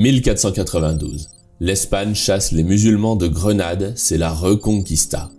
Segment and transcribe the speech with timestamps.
[0.00, 1.28] 1492.
[1.60, 5.30] L'Espagne chasse les musulmans de Grenade, c'est la Reconquista.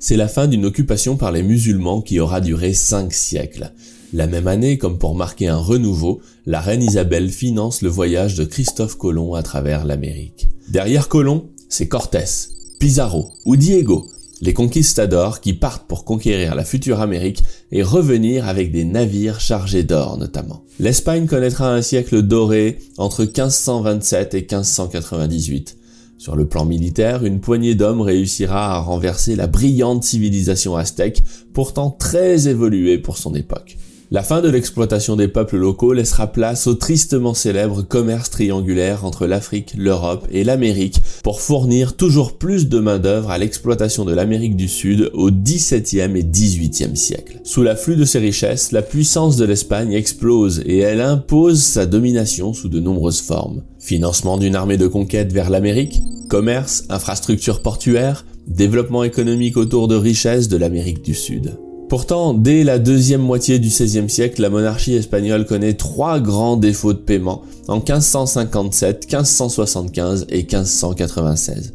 [0.00, 3.72] C'est la fin d'une occupation par les musulmans qui aura duré cinq siècles.
[4.12, 8.44] La même année, comme pour marquer un renouveau, la reine Isabelle finance le voyage de
[8.44, 10.50] Christophe Colomb à travers l'Amérique.
[10.68, 14.10] Derrière Colomb, c'est Cortés, Pizarro ou Diego,
[14.42, 19.84] les conquistadors qui partent pour conquérir la future Amérique et revenir avec des navires chargés
[19.84, 20.64] d'or notamment.
[20.80, 25.78] L'Espagne connaîtra un siècle doré entre 1527 et 1598.
[26.18, 31.90] Sur le plan militaire, une poignée d'hommes réussira à renverser la brillante civilisation aztèque, pourtant
[31.90, 33.76] très évoluée pour son époque.
[34.12, 39.26] La fin de l'exploitation des peuples locaux laissera place au tristement célèbre commerce triangulaire entre
[39.26, 44.68] l'Afrique, l'Europe et l'Amérique pour fournir toujours plus de main-d'œuvre à l'exploitation de l'Amérique du
[44.68, 47.40] Sud au XVIIe et XVIIIe siècle.
[47.42, 52.52] Sous l'afflux de ces richesses, la puissance de l'Espagne explose et elle impose sa domination
[52.52, 53.62] sous de nombreuses formes.
[53.78, 60.48] Financement d'une armée de conquête vers l'Amérique, commerce, infrastructures portuaires, développement économique autour de richesses
[60.48, 61.54] de l'Amérique du Sud.
[61.92, 66.94] Pourtant, dès la deuxième moitié du XVIe siècle, la monarchie espagnole connaît trois grands défauts
[66.94, 71.74] de paiement en 1557, 1575 et 1596.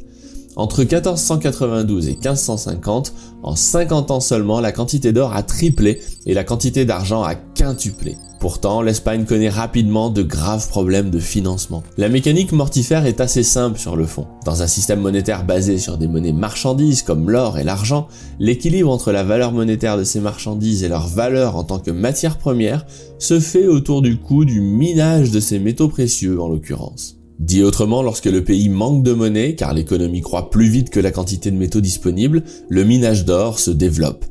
[0.57, 3.13] Entre 1492 et 1550,
[3.43, 8.17] en 50 ans seulement, la quantité d'or a triplé et la quantité d'argent a quintuplé.
[8.39, 11.83] Pourtant, l'Espagne connaît rapidement de graves problèmes de financement.
[11.97, 14.25] La mécanique mortifère est assez simple sur le fond.
[14.45, 18.07] Dans un système monétaire basé sur des monnaies marchandises comme l'or et l'argent,
[18.39, 22.39] l'équilibre entre la valeur monétaire de ces marchandises et leur valeur en tant que matière
[22.39, 22.83] première
[23.19, 27.16] se fait autour du coût du minage de ces métaux précieux en l'occurrence.
[27.39, 31.11] Dit autrement, lorsque le pays manque de monnaie, car l'économie croît plus vite que la
[31.11, 34.25] quantité de métaux disponibles, le minage d'or se développe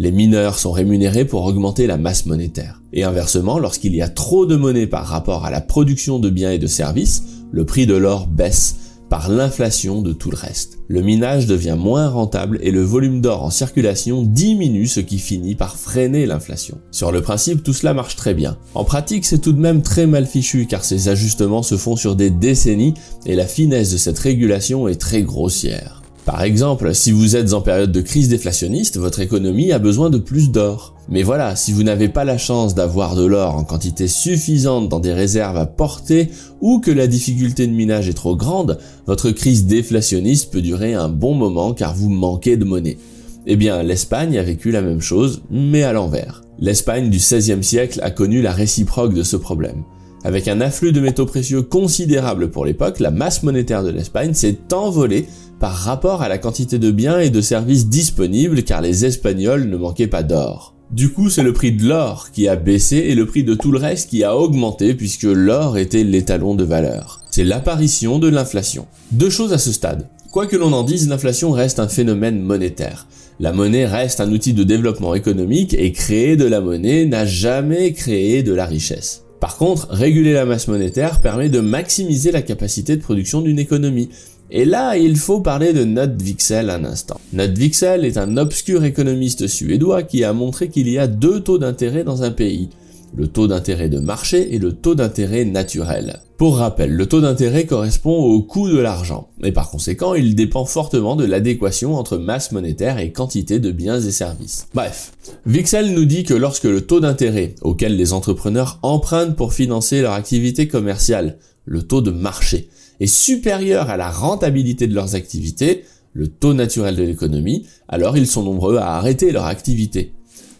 [0.00, 2.80] les mineurs sont rémunérés pour augmenter la masse monétaire.
[2.94, 6.52] Et inversement, lorsqu'il y a trop de monnaie par rapport à la production de biens
[6.52, 7.22] et de services,
[7.52, 8.76] le prix de l'or baisse
[9.10, 10.78] par l'inflation de tout le reste.
[10.88, 15.56] Le minage devient moins rentable et le volume d'or en circulation diminue ce qui finit
[15.56, 16.78] par freiner l'inflation.
[16.92, 18.56] Sur le principe, tout cela marche très bien.
[18.74, 22.16] En pratique, c'est tout de même très mal fichu car ces ajustements se font sur
[22.16, 22.94] des décennies
[23.26, 25.99] et la finesse de cette régulation est très grossière.
[26.26, 30.18] Par exemple, si vous êtes en période de crise déflationniste, votre économie a besoin de
[30.18, 30.94] plus d'or.
[31.08, 35.00] Mais voilà, si vous n'avez pas la chance d'avoir de l'or en quantité suffisante dans
[35.00, 36.30] des réserves à porter
[36.60, 41.08] ou que la difficulté de minage est trop grande, votre crise déflationniste peut durer un
[41.08, 42.98] bon moment car vous manquez de monnaie.
[43.46, 46.42] Eh bien, l'Espagne a vécu la même chose, mais à l'envers.
[46.58, 49.82] L'Espagne du XVIe siècle a connu la réciproque de ce problème.
[50.22, 54.58] Avec un afflux de métaux précieux considérable pour l'époque, la masse monétaire de l'Espagne s'est
[54.72, 55.26] envolée
[55.58, 59.76] par rapport à la quantité de biens et de services disponibles car les Espagnols ne
[59.78, 60.74] manquaient pas d'or.
[60.90, 63.70] Du coup, c'est le prix de l'or qui a baissé et le prix de tout
[63.70, 67.20] le reste qui a augmenté puisque l'or était l'étalon de valeur.
[67.30, 68.86] C'est l'apparition de l'inflation.
[69.12, 70.08] Deux choses à ce stade.
[70.32, 73.06] Quoi que l'on en dise, l'inflation reste un phénomène monétaire.
[73.38, 77.92] La monnaie reste un outil de développement économique et créer de la monnaie n'a jamais
[77.94, 79.24] créé de la richesse.
[79.40, 84.10] Par contre, réguler la masse monétaire permet de maximiser la capacité de production d'une économie,
[84.50, 85.84] et là, il faut parler de
[86.22, 87.20] Wicksell un instant.
[87.32, 92.04] Wicksell est un obscur économiste suédois qui a montré qu'il y a deux taux d'intérêt
[92.04, 92.68] dans un pays.
[93.16, 96.20] Le taux d'intérêt de marché et le taux d'intérêt naturel.
[96.36, 100.64] Pour rappel, le taux d'intérêt correspond au coût de l'argent, et par conséquent, il dépend
[100.64, 104.68] fortement de l'adéquation entre masse monétaire et quantité de biens et services.
[104.72, 105.12] Bref,
[105.44, 110.12] Wicksell nous dit que lorsque le taux d'intérêt auquel les entrepreneurs empruntent pour financer leur
[110.12, 116.28] activité commerciale, le taux de marché, est supérieur à la rentabilité de leurs activités, le
[116.28, 120.12] taux naturel de l'économie, alors ils sont nombreux à arrêter leur activité.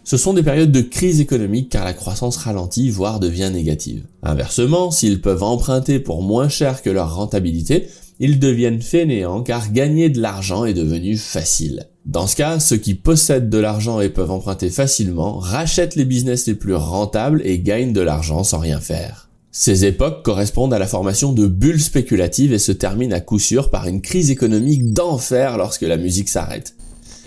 [0.05, 4.05] Ce sont des périodes de crise économique car la croissance ralentit, voire devient négative.
[4.23, 7.89] Inversement, s'ils peuvent emprunter pour moins cher que leur rentabilité,
[8.19, 11.87] ils deviennent fainéants car gagner de l'argent est devenu facile.
[12.07, 16.47] Dans ce cas, ceux qui possèdent de l'argent et peuvent emprunter facilement rachètent les business
[16.47, 19.29] les plus rentables et gagnent de l'argent sans rien faire.
[19.53, 23.69] Ces époques correspondent à la formation de bulles spéculatives et se terminent à coup sûr
[23.69, 26.75] par une crise économique d'enfer lorsque la musique s'arrête.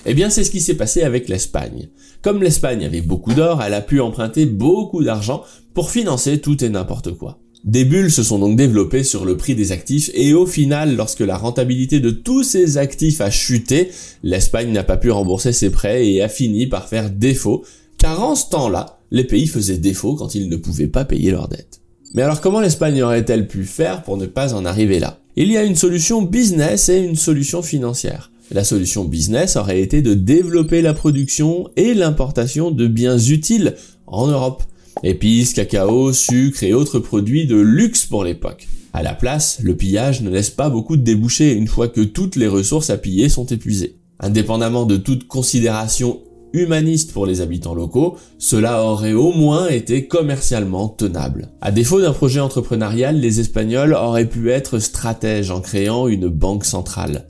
[0.05, 1.87] Eh bien, c'est ce qui s'est passé avec l'Espagne.
[2.21, 6.69] Comme l'Espagne avait beaucoup d'or, elle a pu emprunter beaucoup d'argent pour financer tout et
[6.69, 7.39] n'importe quoi.
[7.63, 11.21] Des bulles se sont donc développées sur le prix des actifs et au final, lorsque
[11.21, 13.91] la rentabilité de tous ces actifs a chuté,
[14.23, 17.63] l'Espagne n'a pas pu rembourser ses prêts et a fini par faire défaut,
[17.97, 21.47] car en ce temps-là, les pays faisaient défaut quand ils ne pouvaient pas payer leurs
[21.47, 21.79] dettes.
[22.13, 25.19] Mais alors comment l'Espagne aurait-elle pu faire pour ne pas en arriver là?
[25.37, 28.32] Il y a une solution business et une solution financière.
[28.51, 33.75] La solution business aurait été de développer la production et l'importation de biens utiles
[34.05, 34.63] en Europe.
[35.01, 38.67] Épices, cacao, sucre et autres produits de luxe pour l'époque.
[38.93, 42.35] À la place, le pillage ne laisse pas beaucoup de débouchés une fois que toutes
[42.35, 43.95] les ressources à piller sont épuisées.
[44.19, 46.19] Indépendamment de toute considération
[46.53, 51.49] humaniste pour les habitants locaux, cela aurait au moins été commercialement tenable.
[51.61, 56.65] À défaut d'un projet entrepreneurial, les Espagnols auraient pu être stratèges en créant une banque
[56.65, 57.25] centrale.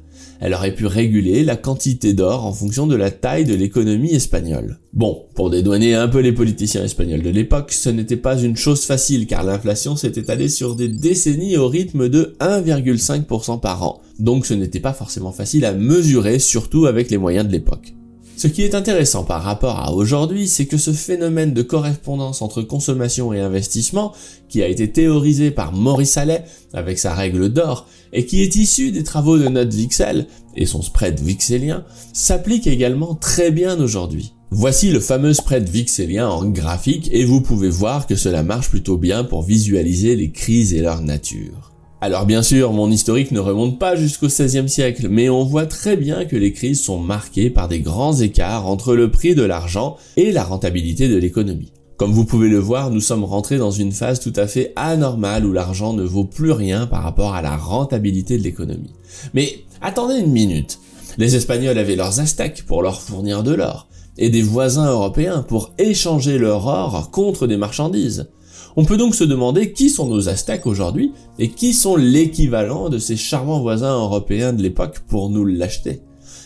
[0.46, 4.78] Elle aurait pu réguler la quantité d'or en fonction de la taille de l'économie espagnole.
[4.92, 8.84] Bon, pour dédouaner un peu les politiciens espagnols de l'époque, ce n'était pas une chose
[8.84, 14.02] facile car l'inflation s'est étalée sur des décennies au rythme de 1,5% par an.
[14.20, 17.94] Donc ce n'était pas forcément facile à mesurer, surtout avec les moyens de l'époque.
[18.36, 22.62] Ce qui est intéressant par rapport à aujourd'hui, c'est que ce phénomène de correspondance entre
[22.62, 24.14] consommation et investissement,
[24.50, 26.44] qui a été théorisé par Maurice Allais
[26.74, 30.82] avec sa règle d'or, et qui est issu des travaux de Note Vixel et son
[30.82, 34.34] spread vixelien, s'applique également très bien aujourd'hui.
[34.52, 38.98] Voici le fameux spread vixelien en graphique et vous pouvez voir que cela marche plutôt
[38.98, 41.73] bien pour visualiser les crises et leur nature.
[42.04, 45.96] Alors bien sûr, mon historique ne remonte pas jusqu'au XVIe siècle, mais on voit très
[45.96, 49.96] bien que les crises sont marquées par des grands écarts entre le prix de l'argent
[50.18, 51.72] et la rentabilité de l'économie.
[51.96, 55.46] Comme vous pouvez le voir, nous sommes rentrés dans une phase tout à fait anormale
[55.46, 58.92] où l'argent ne vaut plus rien par rapport à la rentabilité de l'économie.
[59.34, 60.80] Mais attendez une minute.
[61.18, 65.72] Les Espagnols avaient leurs Aztèques pour leur fournir de l'or, et des voisins européens pour
[65.78, 68.28] échanger leur or contre des marchandises.
[68.76, 72.98] On peut donc se demander qui sont nos Aztèques aujourd'hui et qui sont l'équivalent de
[72.98, 76.02] ces charmants voisins européens de l'époque pour nous l'acheter.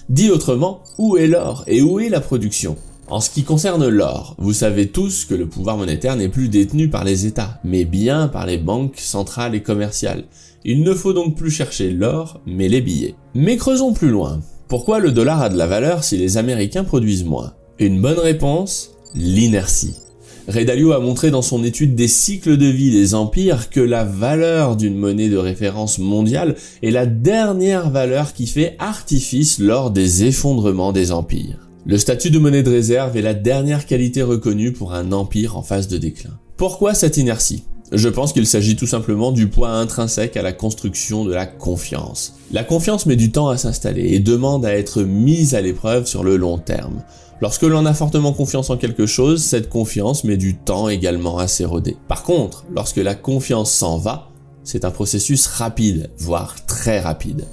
[0.09, 2.75] Dit autrement, où est l'or et où est la production?
[3.09, 6.89] En ce qui concerne l'or, vous savez tous que le pouvoir monétaire n'est plus détenu
[6.89, 10.25] par les États, mais bien par les banques centrales et commerciales.
[10.65, 13.15] Il ne faut donc plus chercher l'or, mais les billets.
[13.33, 14.41] Mais creusons plus loin.
[14.67, 17.53] Pourquoi le dollar a de la valeur si les Américains produisent moins?
[17.79, 19.95] Une bonne réponse, l'inertie.
[20.47, 24.05] Ray Dalio a montré dans son étude des cycles de vie des empires que la
[24.05, 30.23] valeur d'une monnaie de référence mondiale est la dernière valeur qui fait artifice lors des
[30.23, 31.67] effondrements des empires.
[31.85, 35.63] Le statut de monnaie de réserve est la dernière qualité reconnue pour un empire en
[35.63, 36.39] phase de déclin.
[36.55, 37.63] Pourquoi cette inertie?
[37.91, 42.35] Je pense qu'il s'agit tout simplement du poids intrinsèque à la construction de la confiance.
[42.53, 46.23] La confiance met du temps à s'installer et demande à être mise à l'épreuve sur
[46.23, 47.03] le long terme.
[47.39, 51.47] Lorsque l'on a fortement confiance en quelque chose, cette confiance met du temps également à
[51.47, 51.95] s'éroder.
[52.07, 54.29] Par contre, lorsque la confiance s'en va,
[54.63, 57.45] c'est un processus rapide, voire très rapide.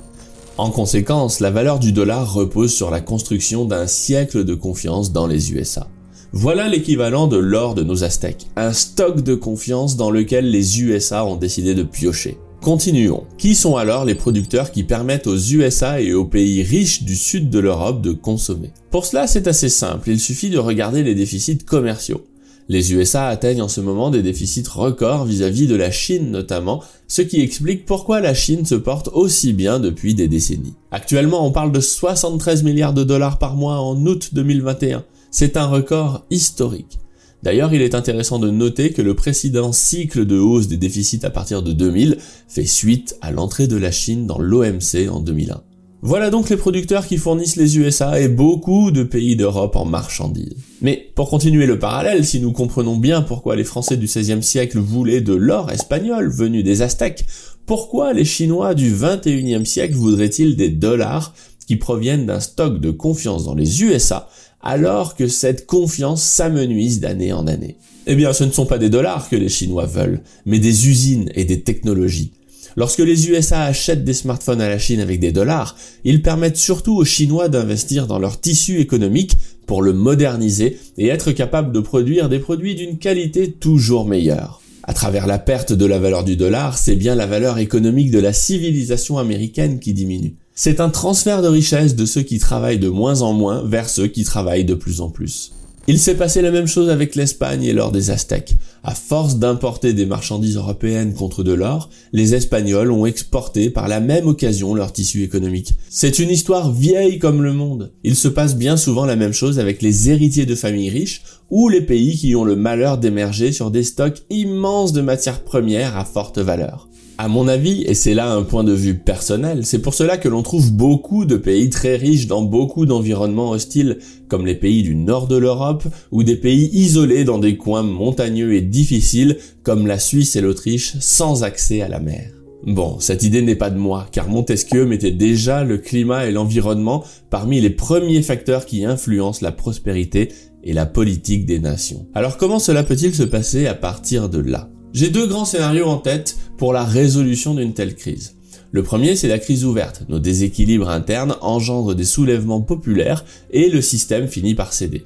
[0.56, 5.26] En conséquence, la valeur du dollar repose sur la construction d'un siècle de confiance dans
[5.26, 5.86] les USA.
[6.32, 11.25] Voilà l'équivalent de l'or de nos Aztèques, un stock de confiance dans lequel les USA
[11.25, 12.38] ont décidé de piocher.
[12.64, 13.25] Continuons.
[13.37, 17.50] Qui sont alors les producteurs qui permettent aux USA et aux pays riches du sud
[17.50, 18.70] de l'Europe de consommer?
[18.90, 22.25] Pour cela, c'est assez simple, il suffit de regarder les déficits commerciaux.
[22.70, 27.20] Les USA atteignent en ce moment des déficits records vis-à-vis de la Chine notamment, ce
[27.20, 30.72] qui explique pourquoi la Chine se porte aussi bien depuis des décennies.
[30.90, 35.05] Actuellement, on parle de 73 milliards de dollars par mois en août 2021.
[35.31, 36.99] C'est un record historique.
[37.44, 41.31] D'ailleurs, il est intéressant de noter que le précédent cycle de hausse des déficits à
[41.31, 42.17] partir de 2000
[42.49, 45.61] fait suite à l'entrée de la Chine dans l'OMC en 2001.
[46.00, 50.56] Voilà donc les producteurs qui fournissent les USA et beaucoup de pays d'Europe en marchandises.
[50.81, 54.79] Mais pour continuer le parallèle, si nous comprenons bien pourquoi les Français du XVIe siècle
[54.79, 57.27] voulaient de l'or espagnol venu des Aztèques,
[57.67, 61.34] pourquoi les Chinois du XXIe siècle voudraient-ils des dollars
[61.67, 64.29] qui proviennent d'un stock de confiance dans les USA
[64.65, 67.77] alors que cette confiance s'amenuise d'année en année.
[68.06, 71.31] Eh bien, ce ne sont pas des dollars que les Chinois veulent, mais des usines
[71.35, 72.33] et des technologies.
[72.77, 76.97] Lorsque les USA achètent des smartphones à la Chine avec des dollars, ils permettent surtout
[76.97, 82.29] aux Chinois d'investir dans leur tissu économique pour le moderniser et être capables de produire
[82.29, 84.61] des produits d'une qualité toujours meilleure.
[84.83, 88.19] À travers la perte de la valeur du dollar, c'est bien la valeur économique de
[88.19, 90.35] la civilisation américaine qui diminue.
[90.56, 94.06] C'est un transfert de richesse de ceux qui travaillent de moins en moins vers ceux
[94.06, 95.51] qui travaillent de plus en plus.
[95.89, 98.55] Il s'est passé la même chose avec l'Espagne et l'or des Aztèques.
[98.84, 103.99] À force d'importer des marchandises européennes contre de l'or, les Espagnols ont exporté par la
[103.99, 105.75] même occasion leur tissu économique.
[105.91, 107.93] C'est une histoire vieille comme le monde.
[108.05, 111.23] Il se passe bien souvent la même chose avec les héritiers de familles riches
[111.55, 115.96] ou les pays qui ont le malheur d'émerger sur des stocks immenses de matières premières
[115.96, 116.89] à forte valeur.
[117.17, 120.29] À mon avis, et c'est là un point de vue personnel, c'est pour cela que
[120.29, 124.96] l'on trouve beaucoup de pays très riches dans beaucoup d'environnements hostiles, comme les pays du
[124.96, 130.01] nord de l'Europe, ou des pays isolés dans des coins montagneux et difficiles, comme la
[130.01, 132.32] Suisse et l'Autriche, sans accès à la mer.
[132.67, 137.05] Bon, cette idée n'est pas de moi, car Montesquieu mettait déjà le climat et l'environnement
[137.29, 140.31] parmi les premiers facteurs qui influencent la prospérité
[140.65, 142.06] et la politique des nations.
[142.15, 144.69] Alors comment cela peut-il se passer à partir de là?
[144.93, 148.37] J'ai deux grands scénarios en tête pour la résolution d'une telle crise.
[148.73, 150.03] Le premier, c'est la crise ouverte.
[150.09, 155.05] Nos déséquilibres internes engendrent des soulèvements populaires et le système finit par céder.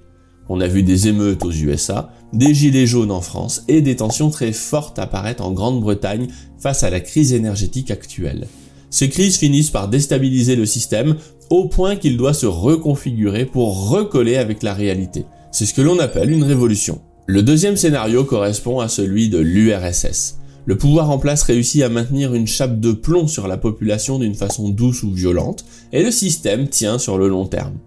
[0.48, 4.30] On a vu des émeutes aux USA, des gilets jaunes en France et des tensions
[4.30, 8.46] très fortes apparaître en Grande-Bretagne face à la crise énergétique actuelle.
[8.88, 11.16] Ces crises finissent par déstabiliser le système
[11.50, 15.26] au point qu'il doit se reconfigurer pour recoller avec la réalité.
[15.50, 17.00] C'est ce que l'on appelle une révolution.
[17.26, 20.38] Le deuxième scénario correspond à celui de l'URSS.
[20.66, 24.34] Le pouvoir en place réussit à maintenir une chape de plomb sur la population d'une
[24.34, 27.78] façon douce ou violente, et le système tient sur le long terme.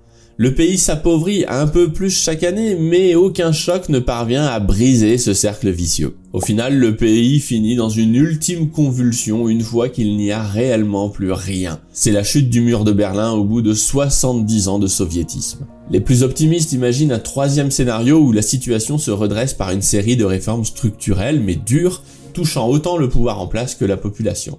[0.42, 5.20] Le pays s'appauvrit un peu plus chaque année, mais aucun choc ne parvient à briser
[5.20, 6.16] ce cercle vicieux.
[6.34, 11.10] Au final, le pays finit dans une ultime convulsion une fois qu'il n'y a réellement
[11.10, 11.80] plus rien.
[11.94, 15.68] C'est la chute du mur de Berlin au bout de 70 ans de soviétisme.
[15.92, 20.18] Les plus optimistes imaginent un troisième scénario où la situation se redresse par une série
[20.18, 22.02] de réformes structurelles mais dures,
[22.34, 24.58] touchant autant le pouvoir en place que la population.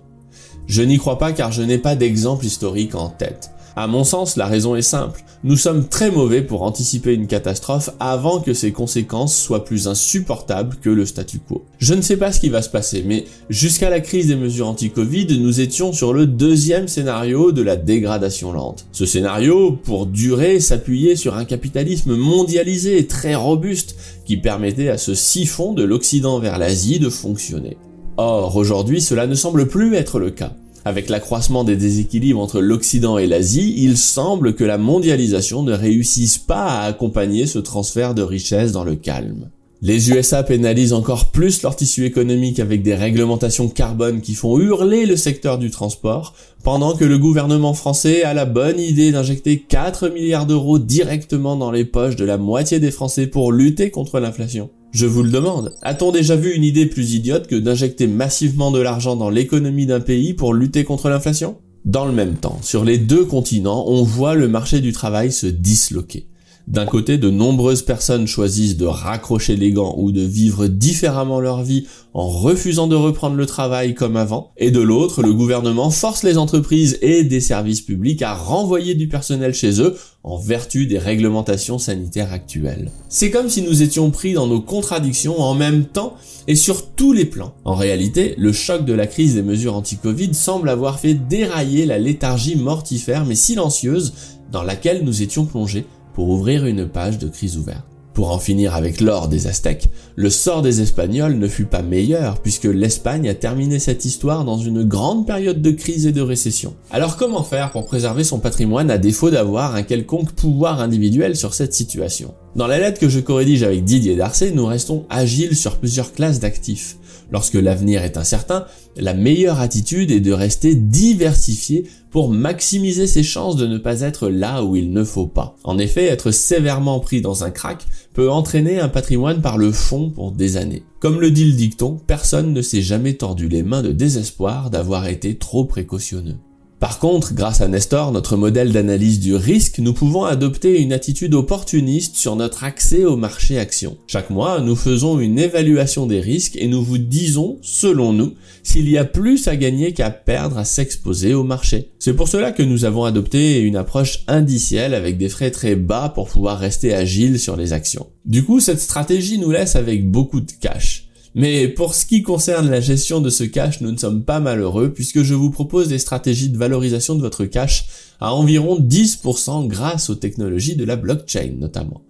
[0.68, 3.50] Je n'y crois pas car je n'ai pas d'exemple historique en tête.
[3.74, 5.24] À mon sens, la raison est simple.
[5.44, 10.76] Nous sommes très mauvais pour anticiper une catastrophe avant que ses conséquences soient plus insupportables
[10.76, 11.64] que le statu quo.
[11.78, 14.68] Je ne sais pas ce qui va se passer, mais jusqu'à la crise des mesures
[14.68, 18.86] anti-Covid, nous étions sur le deuxième scénario de la dégradation lente.
[18.92, 24.98] Ce scénario, pour durer, s'appuyait sur un capitalisme mondialisé et très robuste qui permettait à
[24.98, 27.78] ce siphon de l'Occident vers l'Asie de fonctionner.
[28.18, 30.52] Or, aujourd'hui, cela ne semble plus être le cas.
[30.84, 36.38] Avec l'accroissement des déséquilibres entre l'Occident et l'Asie, il semble que la mondialisation ne réussisse
[36.38, 39.50] pas à accompagner ce transfert de richesses dans le calme.
[39.84, 45.06] Les USA pénalisent encore plus leur tissu économique avec des réglementations carbone qui font hurler
[45.06, 50.08] le secteur du transport, pendant que le gouvernement français a la bonne idée d'injecter 4
[50.08, 54.70] milliards d'euros directement dans les poches de la moitié des Français pour lutter contre l'inflation.
[54.92, 58.78] Je vous le demande, a-t-on déjà vu une idée plus idiote que d'injecter massivement de
[58.78, 61.56] l'argent dans l'économie d'un pays pour lutter contre l'inflation?
[61.86, 65.46] Dans le même temps, sur les deux continents, on voit le marché du travail se
[65.46, 66.26] disloquer.
[66.68, 71.62] D'un côté, de nombreuses personnes choisissent de raccrocher les gants ou de vivre différemment leur
[71.62, 76.22] vie en refusant de reprendre le travail comme avant, et de l'autre, le gouvernement force
[76.22, 80.98] les entreprises et des services publics à renvoyer du personnel chez eux en vertu des
[80.98, 82.90] réglementations sanitaires actuelles.
[83.08, 86.14] C'est comme si nous étions pris dans nos contradictions en même temps
[86.46, 87.54] et sur tous les plans.
[87.64, 91.98] En réalité, le choc de la crise des mesures anti-Covid semble avoir fait dérailler la
[91.98, 94.12] léthargie mortifère mais silencieuse
[94.52, 97.84] dans laquelle nous étions plongés pour ouvrir une page de crise ouverte.
[98.14, 102.40] Pour en finir avec l'or des Aztèques, le sort des Espagnols ne fut pas meilleur
[102.42, 106.74] puisque l'Espagne a terminé cette histoire dans une grande période de crise et de récession.
[106.90, 111.54] Alors comment faire pour préserver son patrimoine à défaut d'avoir un quelconque pouvoir individuel sur
[111.54, 112.34] cette situation?
[112.54, 116.38] Dans la lettre que je corrédige avec Didier Darcet, nous restons agiles sur plusieurs classes
[116.38, 116.98] d'actifs.
[117.30, 118.66] Lorsque l'avenir est incertain,
[118.98, 124.28] la meilleure attitude est de rester diversifié pour maximiser ses chances de ne pas être
[124.28, 125.56] là où il ne faut pas.
[125.64, 130.10] En effet, être sévèrement pris dans un crack peut entraîner un patrimoine par le fond
[130.10, 130.82] pour des années.
[131.00, 135.06] Comme le dit le dicton, personne ne s'est jamais tordu les mains de désespoir d'avoir
[135.06, 136.36] été trop précautionneux.
[136.82, 141.32] Par contre, grâce à Nestor, notre modèle d'analyse du risque, nous pouvons adopter une attitude
[141.32, 143.98] opportuniste sur notre accès au marché action.
[144.08, 148.34] Chaque mois, nous faisons une évaluation des risques et nous vous disons, selon nous,
[148.64, 151.92] s'il y a plus à gagner qu'à perdre à s'exposer au marché.
[152.00, 156.08] C'est pour cela que nous avons adopté une approche indicielle avec des frais très bas
[156.08, 158.08] pour pouvoir rester agile sur les actions.
[158.24, 161.11] Du coup, cette stratégie nous laisse avec beaucoup de cash.
[161.34, 164.92] Mais pour ce qui concerne la gestion de ce cash, nous ne sommes pas malheureux
[164.92, 167.86] puisque je vous propose des stratégies de valorisation de votre cash
[168.20, 172.02] à environ 10% grâce aux technologies de la blockchain notamment.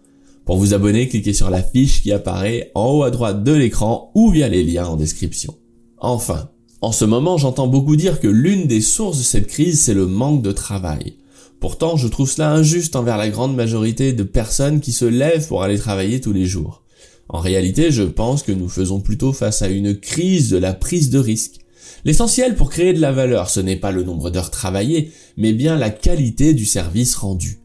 [0.45, 4.11] Pour vous abonner, cliquez sur la fiche qui apparaît en haut à droite de l'écran
[4.17, 5.55] ou via les liens en description.
[5.99, 6.50] Enfin,
[6.81, 10.07] en ce moment, j'entends beaucoup dire que l'une des sources de cette crise, c'est le
[10.07, 11.14] manque de travail.
[11.61, 15.62] Pourtant, je trouve cela injuste envers la grande majorité de personnes qui se lèvent pour
[15.62, 16.82] aller travailler tous les jours.
[17.33, 21.09] En réalité, je pense que nous faisons plutôt face à une crise de la prise
[21.09, 21.61] de risque.
[22.05, 25.77] L'essentiel pour créer de la valeur, ce n'est pas le nombre d'heures travaillées, mais bien
[25.77, 27.61] la qualité du service rendu.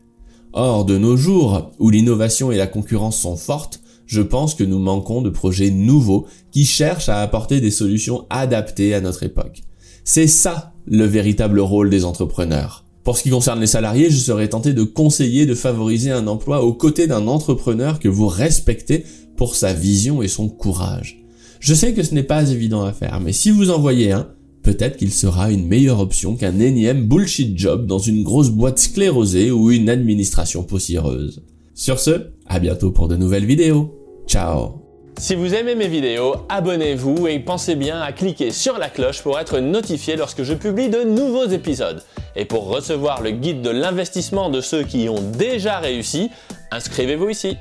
[0.53, 4.79] Or, de nos jours, où l'innovation et la concurrence sont fortes, je pense que nous
[4.79, 9.63] manquons de projets nouveaux qui cherchent à apporter des solutions adaptées à notre époque.
[10.05, 12.85] C'est ça le véritable rôle des entrepreneurs.
[13.03, 16.63] Pour ce qui concerne les salariés, je serais tenté de conseiller de favoriser un emploi
[16.63, 19.05] aux côtés d'un entrepreneur que vous respectez
[19.37, 21.23] pour sa vision et son courage.
[21.59, 24.27] Je sais que ce n'est pas évident à faire, mais si vous en voyez un,
[24.63, 29.49] peut-être qu'il sera une meilleure option qu'un énième bullshit job dans une grosse boîte sclérosée
[29.49, 31.41] ou une administration poussiéreuse.
[31.73, 33.95] Sur ce, à bientôt pour de nouvelles vidéos.
[34.27, 34.81] Ciao
[35.19, 39.39] Si vous aimez mes vidéos, abonnez-vous et pensez bien à cliquer sur la cloche pour
[39.39, 42.03] être notifié lorsque je publie de nouveaux épisodes.
[42.35, 46.29] Et pour recevoir le guide de l'investissement de ceux qui ont déjà réussi,
[46.71, 47.57] inscrivez-vous ici.